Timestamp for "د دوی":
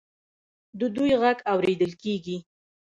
0.79-1.11